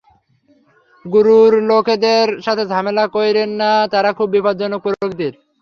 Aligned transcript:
গুরুর 1.05 1.53
লোকেদের 1.69 2.27
সাথে 2.45 2.63
ঝামেলা 2.67 3.05
কইরেন 3.15 3.49
না, 3.61 3.71
তারা 3.93 4.09
খুবই 4.17 4.31
বিপজ্জনক 4.35 4.79
প্রকৃতির। 4.85 5.33